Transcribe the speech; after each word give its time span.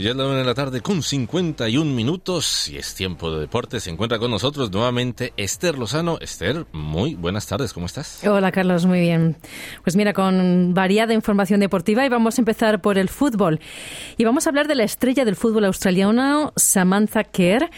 Ya 0.00 0.12
es 0.12 0.16
la 0.16 0.24
una 0.24 0.38
de 0.38 0.44
la 0.44 0.54
tarde 0.54 0.80
con 0.80 1.02
51 1.02 1.94
minutos 1.94 2.70
y 2.70 2.78
es 2.78 2.94
tiempo 2.94 3.30
de 3.30 3.38
deportes. 3.38 3.82
Se 3.82 3.90
encuentra 3.90 4.18
con 4.18 4.30
nosotros 4.30 4.72
nuevamente 4.72 5.34
Esther 5.36 5.76
Lozano. 5.76 6.16
Esther, 6.22 6.64
muy 6.72 7.16
buenas 7.16 7.46
tardes, 7.46 7.74
¿cómo 7.74 7.84
estás? 7.84 8.26
Hola 8.26 8.50
Carlos, 8.50 8.86
muy 8.86 9.00
bien. 9.00 9.36
Pues 9.84 9.96
mira, 9.96 10.14
con 10.14 10.72
variada 10.72 11.12
información 11.12 11.60
deportiva 11.60 12.06
y 12.06 12.08
vamos 12.08 12.38
a 12.38 12.40
empezar 12.40 12.80
por 12.80 12.96
el 12.96 13.10
fútbol. 13.10 13.60
Y 14.16 14.24
vamos 14.24 14.46
a 14.46 14.48
hablar 14.48 14.68
de 14.68 14.76
la 14.76 14.84
estrella 14.84 15.26
del 15.26 15.36
fútbol 15.36 15.66
australiano, 15.66 16.54
Samantha 16.56 17.24
Kerr 17.24 17.68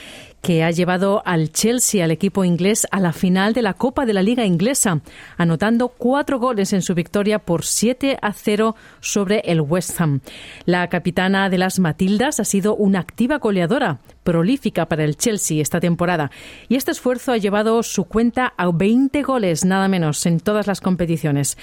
que 0.42 0.64
ha 0.64 0.70
llevado 0.73 1.23
al 1.24 1.52
Chelsea, 1.52 2.05
al 2.05 2.10
equipo 2.10 2.45
inglés, 2.45 2.87
a 2.91 2.98
la 3.01 3.12
final 3.12 3.55
de 3.55 3.62
la 3.62 3.74
Copa 3.74 4.05
de 4.05 4.12
la 4.12 4.23
Liga 4.23 4.45
Inglesa, 4.45 5.01
anotando 5.37 5.88
cuatro 5.88 6.41
goles 6.41 6.73
en 6.73 6.82
su 6.82 6.95
victoria 6.95 7.38
por 7.38 7.65
7 7.65 8.18
a 8.20 8.32
0 8.32 8.74
sobre 9.01 9.41
el 9.46 9.60
West 9.60 10.01
Ham. 10.01 10.20
La 10.66 10.88
capitana 10.88 11.48
de 11.48 11.59
las 11.59 11.78
Matildas 11.78 12.41
ha 12.41 12.45
sido 12.45 12.74
una 12.74 12.98
activa 12.98 13.38
goleadora, 13.38 14.01
prolífica 14.23 14.87
para 14.87 15.05
el 15.05 15.17
Chelsea 15.17 15.61
esta 15.61 15.81
temporada, 15.81 16.30
y 16.69 16.77
este 16.77 16.91
esfuerzo 16.91 17.33
ha 17.33 17.37
llevado 17.37 17.83
su 17.83 18.05
cuenta 18.05 18.52
a 18.57 18.71
20 18.71 19.23
goles, 19.23 19.65
nada 19.65 19.88
menos, 19.88 20.24
en 20.27 20.41
todas 20.41 20.66
las 20.66 20.80
competiciones. 20.80 21.59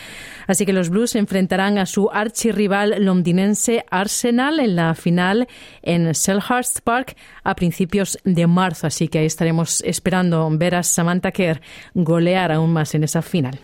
Así 0.48 0.66
que 0.66 0.74
los 0.74 0.90
Blues 0.90 1.12
se 1.12 1.20
enfrentarán 1.20 1.78
a 1.78 1.86
su 1.86 2.10
archirrival 2.12 3.04
londinense 3.04 3.86
Arsenal 3.90 4.60
en 4.60 4.76
la 4.76 4.96
final 4.96 5.48
en 5.82 6.14
Selhurst 6.14 6.82
Park 6.82 7.16
a 7.44 7.56
principios 7.56 8.18
de 8.24 8.48
marzo 8.48 8.88
así 8.88 9.08
que 9.08 9.20
ahí 9.20 9.26
estaremos 9.26 9.82
esperando 9.82 10.48
ver 10.52 10.76
a 10.76 10.84
Samantha 10.84 11.32
Kerr 11.32 11.62
golear 11.94 12.52
aún 12.52 12.74
más 12.74 12.94
en 12.96 13.04
esa 13.04 13.22
final. 13.22 13.60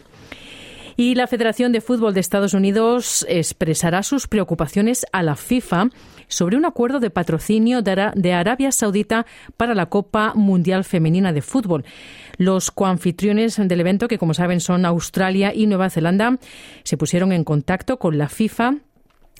Y 0.97 1.15
la 1.15 1.27
Federación 1.27 1.73
de 1.73 1.81
Fútbol 1.81 2.13
de 2.13 2.21
Estados 2.21 2.53
Unidos 2.53 3.25
expresará 3.27 4.01
sus 4.01 4.27
preocupaciones 4.27 5.05
a 5.11 5.23
la 5.23 5.35
FIFA 5.35 5.89
sobre 6.27 6.55
un 6.55 6.63
acuerdo 6.63 7.01
de 7.01 7.09
patrocinio 7.09 7.81
de 7.81 8.33
Arabia 8.33 8.71
Saudita 8.71 9.25
para 9.57 9.75
la 9.75 9.87
Copa 9.87 10.33
Mundial 10.35 10.85
Femenina 10.85 11.33
de 11.33 11.41
Fútbol. 11.41 11.83
Los 12.37 12.71
coanfitriones 12.71 13.57
del 13.57 13.79
evento, 13.81 14.07
que 14.07 14.17
como 14.17 14.33
saben 14.33 14.61
son 14.61 14.85
Australia 14.85 15.53
y 15.53 15.67
Nueva 15.67 15.89
Zelanda, 15.89 16.37
se 16.83 16.97
pusieron 16.97 17.33
en 17.33 17.43
contacto 17.43 17.99
con 17.99 18.17
la 18.17 18.29
FIFA 18.29 18.75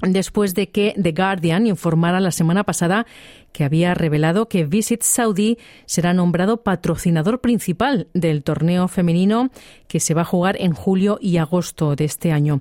después 0.02 0.54
de 0.54 0.70
que 0.70 0.94
The 1.02 1.12
Guardian 1.12 1.68
informara 1.68 2.20
la 2.20 2.32
semana 2.32 2.64
pasada 2.64 3.06
que 3.56 3.64
había 3.64 3.94
revelado 3.94 4.50
que 4.50 4.66
Visit 4.66 5.02
Saudi 5.04 5.58
será 5.86 6.14
nombrado 6.14 6.64
patrocinador 6.64 7.40
principal 7.40 8.08
del 8.14 8.44
torneo 8.44 8.90
femenino 8.90 9.50
que 9.88 10.02
se 10.02 10.14
va 10.14 10.24
a 10.24 10.26
jugar 10.26 10.58
en 10.60 10.74
julio 10.74 11.18
y 11.22 11.38
agosto 11.38 11.96
de 11.96 12.04
este 12.04 12.34
año. 12.34 12.60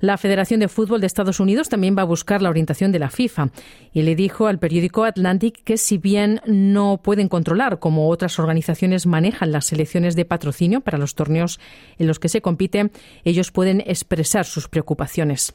La 0.00 0.18
Federación 0.18 0.60
de 0.60 0.68
Fútbol 0.68 1.00
de 1.00 1.06
Estados 1.06 1.40
Unidos 1.40 1.70
también 1.70 1.96
va 1.96 2.02
a 2.02 2.04
buscar 2.04 2.42
la 2.42 2.50
orientación 2.50 2.92
de 2.92 2.98
la 2.98 3.08
FIFA 3.08 3.52
y 3.94 4.02
le 4.02 4.14
dijo 4.14 4.46
al 4.46 4.58
periódico 4.58 5.04
Atlantic 5.04 5.64
que 5.64 5.78
si 5.78 5.96
bien 5.96 6.42
no 6.44 7.00
pueden 7.02 7.28
controlar 7.30 7.78
cómo 7.78 8.10
otras 8.10 8.38
organizaciones 8.38 9.06
manejan 9.06 9.50
las 9.50 9.64
selecciones 9.64 10.14
de 10.14 10.26
patrocinio 10.26 10.82
para 10.82 10.98
los 10.98 11.14
torneos 11.14 11.58
en 11.98 12.06
los 12.06 12.18
que 12.18 12.28
se 12.28 12.42
compite, 12.42 12.90
ellos 13.24 13.50
pueden 13.50 13.82
expresar 13.86 14.44
sus 14.44 14.68
preocupaciones. 14.68 15.54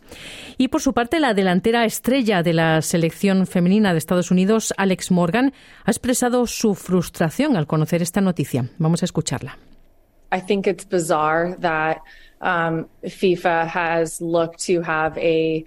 Y 0.57 0.69
por 0.69 0.81
su 0.81 0.94
parte, 0.94 1.19
la 1.19 1.34
delantera 1.34 1.85
estrella 1.85 2.41
de 2.44 2.53
la 2.53 2.81
selección 2.81 3.46
femenina 3.46 3.91
de 3.91 3.97
Estados 3.97 4.31
Unidos, 4.31 4.74
Alex 4.78 5.12
Morgan, 5.12 5.53
ha 5.85 5.91
expresado 5.91 6.47
su 6.47 6.75
frustración 6.75 7.57
al 7.57 7.68
conocer 7.68 8.02
esta 8.02 8.22
noticia. 8.22 8.69
Vamos 8.78 9.02
a 9.02 9.06
escucharla. 9.06 9.58
I 10.31 10.40
think 10.40 10.68
it's 10.68 10.85
bizarre 10.85 11.56
that 11.59 11.97
um, 12.41 12.88
FIFA 13.03 13.68
has 13.68 14.22
looked 14.22 14.66
to 14.68 14.81
have 14.81 15.18
a 15.18 15.66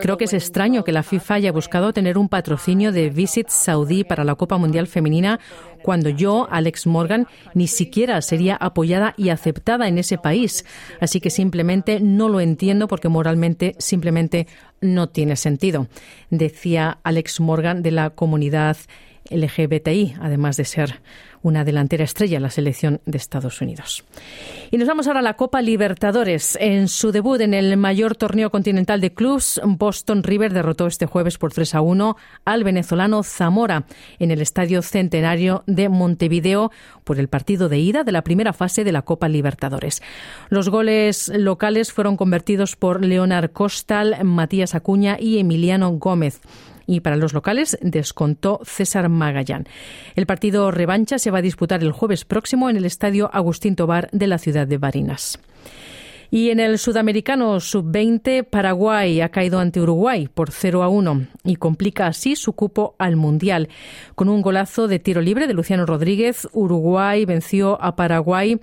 Creo 0.00 0.16
que 0.16 0.24
es 0.24 0.32
extraño 0.32 0.84
que 0.84 0.92
la 0.92 1.02
FIFA 1.02 1.34
haya 1.34 1.52
buscado 1.52 1.92
tener 1.92 2.16
un 2.16 2.28
patrocinio 2.28 2.92
de 2.92 3.10
Visit 3.10 3.48
Saudi 3.48 4.04
para 4.04 4.24
la 4.24 4.34
Copa 4.34 4.56
Mundial 4.56 4.86
Femenina 4.86 5.38
cuando 5.82 6.08
yo, 6.08 6.48
Alex 6.50 6.86
Morgan, 6.86 7.26
ni 7.54 7.68
siquiera 7.68 8.20
sería 8.22 8.56
apoyada 8.56 9.14
y 9.16 9.28
aceptada 9.28 9.86
en 9.86 9.98
ese 9.98 10.18
país. 10.18 10.64
Así 11.00 11.20
que 11.20 11.30
simplemente 11.30 12.00
no 12.00 12.28
lo 12.28 12.40
entiendo 12.40 12.88
porque 12.88 13.08
moralmente 13.08 13.74
simplemente 13.78 14.46
no 14.80 15.08
tiene 15.08 15.36
sentido, 15.36 15.88
decía 16.30 16.98
Alex 17.02 17.40
Morgan 17.40 17.82
de 17.82 17.90
la 17.90 18.10
comunidad 18.10 18.76
LGBTI, 19.30 20.16
además 20.20 20.56
de 20.56 20.64
ser 20.64 21.00
una 21.42 21.64
delantera 21.64 22.04
estrella 22.04 22.38
en 22.38 22.42
la 22.42 22.50
selección 22.50 23.00
de 23.06 23.18
Estados 23.18 23.60
Unidos. 23.60 24.04
Y 24.70 24.78
nos 24.78 24.88
vamos 24.88 25.06
ahora 25.06 25.20
a 25.20 25.22
la 25.22 25.34
Copa 25.34 25.62
Libertadores. 25.62 26.58
En 26.60 26.88
su 26.88 27.12
debut 27.12 27.40
en 27.40 27.54
el 27.54 27.76
mayor 27.76 28.16
torneo 28.16 28.50
continental 28.50 29.00
de 29.00 29.14
clubs, 29.14 29.60
Boston 29.64 30.24
River 30.24 30.52
derrotó 30.52 30.86
este 30.86 31.06
jueves 31.06 31.38
por 31.38 31.52
3 31.52 31.76
a 31.76 31.80
1 31.82 32.16
al 32.44 32.64
venezolano 32.64 33.22
Zamora 33.22 33.84
en 34.18 34.32
el 34.32 34.40
Estadio 34.40 34.82
Centenario 34.82 35.62
de 35.66 35.88
Montevideo 35.88 36.72
por 37.04 37.20
el 37.20 37.28
partido 37.28 37.68
de 37.68 37.78
ida 37.78 38.02
de 38.02 38.12
la 38.12 38.22
primera 38.22 38.52
fase 38.52 38.82
de 38.82 38.92
la 38.92 39.02
Copa 39.02 39.28
Libertadores. 39.28 40.02
Los 40.48 40.68
goles 40.68 41.28
locales 41.28 41.92
fueron 41.92 42.16
convertidos 42.16 42.74
por 42.74 43.04
Leonard 43.04 43.52
Costal, 43.52 44.16
Matías 44.24 44.74
Acuña 44.74 45.16
y 45.20 45.38
Emiliano 45.38 45.90
Gómez 45.92 46.40
y 46.86 47.00
para 47.00 47.16
los 47.16 47.32
locales 47.32 47.78
descontó 47.82 48.60
César 48.64 49.08
Magallán. 49.08 49.66
El 50.14 50.26
partido 50.26 50.70
revancha 50.70 51.18
se 51.18 51.30
va 51.30 51.38
a 51.38 51.42
disputar 51.42 51.82
el 51.82 51.92
jueves 51.92 52.24
próximo 52.24 52.70
en 52.70 52.76
el 52.76 52.84
Estadio 52.84 53.30
Agustín 53.32 53.76
Tobar 53.76 54.08
de 54.12 54.26
la 54.26 54.38
ciudad 54.38 54.66
de 54.66 54.78
Barinas. 54.78 55.38
Y 56.30 56.50
en 56.50 56.60
el 56.60 56.78
sudamericano 56.78 57.60
sub-20, 57.60 58.44
Paraguay 58.44 59.20
ha 59.20 59.28
caído 59.28 59.60
ante 59.60 59.80
Uruguay 59.80 60.28
por 60.32 60.50
0 60.50 60.82
a 60.82 60.88
1 60.88 61.26
y 61.44 61.56
complica 61.56 62.06
así 62.06 62.34
su 62.34 62.52
cupo 62.54 62.96
al 62.98 63.16
Mundial. 63.16 63.68
Con 64.14 64.28
un 64.28 64.42
golazo 64.42 64.88
de 64.88 64.98
tiro 64.98 65.20
libre 65.20 65.46
de 65.46 65.54
Luciano 65.54 65.86
Rodríguez, 65.86 66.48
Uruguay 66.52 67.24
venció 67.24 67.80
a 67.80 67.94
Paraguay 67.94 68.58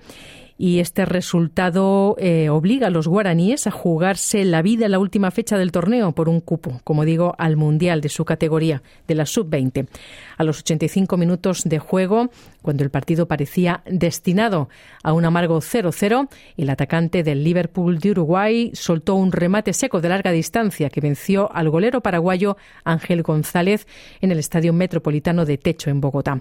y 0.56 0.78
este 0.78 1.04
resultado 1.04 2.16
eh, 2.18 2.48
obliga 2.48 2.86
a 2.86 2.90
los 2.90 3.08
guaraníes 3.08 3.66
a 3.66 3.70
jugarse 3.70 4.44
la 4.44 4.62
vida 4.62 4.84
en 4.84 4.92
la 4.92 4.98
última 4.98 5.30
fecha 5.30 5.58
del 5.58 5.72
torneo 5.72 6.12
por 6.12 6.28
un 6.28 6.40
cupo, 6.40 6.80
como 6.84 7.04
digo, 7.04 7.34
al 7.38 7.56
Mundial 7.56 8.00
de 8.00 8.08
su 8.08 8.24
categoría, 8.24 8.82
de 9.08 9.14
la 9.14 9.26
sub-20. 9.26 9.88
A 10.36 10.44
los 10.44 10.60
85 10.60 11.16
minutos 11.16 11.64
de 11.64 11.78
juego, 11.78 12.30
cuando 12.62 12.84
el 12.84 12.90
partido 12.90 13.26
parecía 13.26 13.82
destinado 13.86 14.68
a 15.02 15.12
un 15.12 15.24
amargo 15.24 15.60
0-0, 15.60 16.28
el 16.56 16.70
atacante 16.70 17.22
del 17.22 17.42
Liverpool 17.42 17.98
de 17.98 18.12
Uruguay 18.12 18.70
soltó 18.74 19.16
un 19.16 19.32
remate 19.32 19.72
seco 19.72 20.00
de 20.00 20.08
larga 20.08 20.30
distancia 20.30 20.88
que 20.88 21.00
venció 21.00 21.50
al 21.52 21.68
golero 21.68 22.00
paraguayo 22.00 22.56
Ángel 22.84 23.22
González 23.22 23.86
en 24.20 24.30
el 24.30 24.38
Estadio 24.38 24.72
Metropolitano 24.72 25.44
de 25.44 25.58
Techo 25.58 25.90
en 25.90 26.00
Bogotá. 26.00 26.40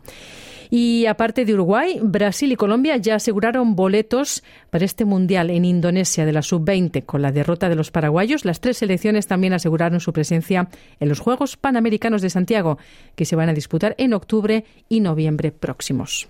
Y 0.69 1.05
aparte 1.05 1.45
de 1.45 1.53
Uruguay, 1.53 1.99
Brasil 2.01 2.51
y 2.51 2.55
Colombia 2.55 2.97
ya 2.97 3.15
aseguraron 3.15 3.75
boletos 3.75 4.43
para 4.69 4.85
este 4.85 5.05
Mundial 5.05 5.49
en 5.49 5.65
Indonesia 5.65 6.25
de 6.25 6.33
la 6.33 6.41
Sub-20. 6.41 7.05
Con 7.05 7.21
la 7.21 7.31
derrota 7.31 7.69
de 7.69 7.75
los 7.75 7.91
paraguayos, 7.91 8.45
las 8.45 8.59
tres 8.59 8.77
selecciones 8.77 9.27
también 9.27 9.53
aseguraron 9.53 9.99
su 9.99 10.13
presencia 10.13 10.69
en 10.99 11.09
los 11.09 11.19
Juegos 11.19 11.57
Panamericanos 11.57 12.21
de 12.21 12.29
Santiago, 12.29 12.77
que 13.15 13.25
se 13.25 13.35
van 13.35 13.49
a 13.49 13.53
disputar 13.53 13.95
en 13.97 14.13
octubre 14.13 14.65
y 14.89 14.99
noviembre 14.99 15.51
próximos. 15.51 16.27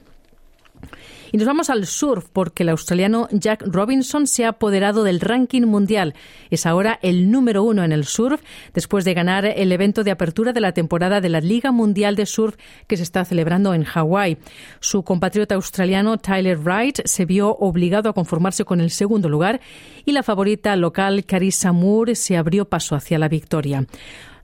Y 1.33 1.37
nos 1.37 1.47
vamos 1.47 1.71
al 1.71 1.87
surf 1.87 2.27
porque 2.31 2.61
el 2.61 2.69
australiano 2.69 3.27
Jack 3.31 3.63
Robinson 3.65 4.27
se 4.27 4.45
ha 4.45 4.49
apoderado 4.49 5.03
del 5.03 5.19
ranking 5.19 5.63
mundial. 5.63 6.13
Es 6.51 6.67
ahora 6.67 6.99
el 7.01 7.31
número 7.31 7.63
uno 7.63 7.83
en 7.83 7.91
el 7.91 8.05
surf 8.05 8.39
después 8.75 9.03
de 9.03 9.15
ganar 9.15 9.43
el 9.43 9.71
evento 9.71 10.03
de 10.03 10.11
apertura 10.11 10.53
de 10.53 10.61
la 10.61 10.73
temporada 10.73 11.21
de 11.21 11.29
la 11.29 11.41
Liga 11.41 11.71
Mundial 11.71 12.15
de 12.15 12.27
Surf 12.27 12.55
que 12.85 12.97
se 12.97 13.03
está 13.03 13.25
celebrando 13.25 13.73
en 13.73 13.83
Hawái. 13.83 14.37
Su 14.79 15.01
compatriota 15.01 15.55
australiano 15.55 16.19
Tyler 16.19 16.59
Wright 16.59 16.99
se 17.05 17.25
vio 17.25 17.49
obligado 17.55 18.09
a 18.09 18.13
conformarse 18.13 18.63
con 18.63 18.79
el 18.79 18.91
segundo 18.91 19.27
lugar 19.27 19.59
y 20.05 20.11
la 20.11 20.21
favorita 20.21 20.75
local 20.75 21.25
Carissa 21.25 21.71
Moore 21.71 22.13
se 22.13 22.37
abrió 22.37 22.65
paso 22.65 22.93
hacia 22.93 23.17
la 23.17 23.27
victoria. 23.27 23.87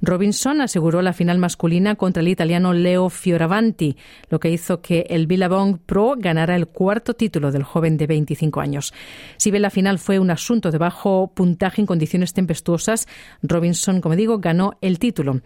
Robinson 0.02 0.62
aseguró 0.62 1.02
la 1.02 1.14
final 1.14 1.38
masculina 1.38 1.96
contra 1.96 2.22
el 2.22 2.30
italiano 2.30 2.74
Leo 2.74 3.10
Fioravanti, 3.10 3.98
lo 4.30 4.40
que 4.40 4.50
hizo 4.50 4.82
que 4.82 5.06
el 5.10 5.28
Billabong 5.28 5.78
Pro 5.78 6.16
ganara 6.18 6.56
el 6.56 6.68
cuarto 6.68 7.14
título 7.14 7.52
del 7.52 7.64
joven 7.64 7.98
de 7.98 8.08
25 8.08 8.62
años. 8.62 8.94
Si 9.38 9.52
bien 9.52 9.62
la 9.62 9.70
final 9.70 10.00
fue 10.00 10.20
un 10.20 10.32
asunto 10.32 10.72
de 10.72 10.78
bajo 10.78 11.32
puntaje 11.34 11.82
en 11.82 11.88
condiciones 11.88 12.34
tempestuosas, 12.34 13.08
Robinson, 13.42 14.02
como 14.02 14.16
digo, 14.16 14.40
ganó 14.40 14.78
el 14.82 15.00
título. 15.00 15.42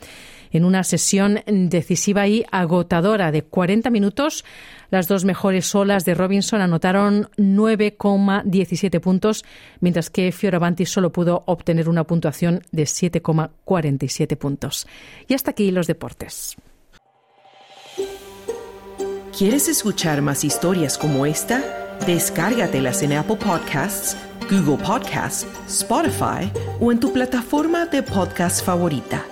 En 0.51 0.65
una 0.65 0.83
sesión 0.83 1.39
decisiva 1.47 2.27
y 2.27 2.45
agotadora 2.51 3.31
de 3.31 3.41
40 3.41 3.89
minutos, 3.89 4.45
las 4.91 5.07
dos 5.07 5.25
mejores 5.25 5.73
olas 5.73 6.05
de 6.05 6.13
Robinson 6.13 6.61
anotaron 6.61 7.27
9,17 7.37 8.99
puntos, 8.99 9.43
mientras 9.79 10.11
que 10.11 10.31
Fioravanti 10.31 10.85
solo 10.85 11.11
pudo 11.11 11.43
obtener 11.47 11.89
una 11.89 12.03
puntuación 12.03 12.61
de 12.71 12.83
7,47 12.83 14.37
Y 15.27 15.33
hasta 15.33 15.51
aquí 15.51 15.71
los 15.71 15.87
deportes. 15.87 16.55
¿Quieres 19.37 19.67
escuchar 19.67 20.21
más 20.21 20.43
historias 20.43 20.97
como 20.97 21.25
esta? 21.25 21.97
Descárgatelas 22.05 23.01
en 23.01 23.13
Apple 23.13 23.37
Podcasts, 23.37 24.15
Google 24.49 24.77
Podcasts, 24.83 25.47
Spotify 25.67 26.51
o 26.79 26.91
en 26.91 26.99
tu 26.99 27.11
plataforma 27.11 27.87
de 27.87 28.03
podcast 28.03 28.63
favorita. 28.63 29.25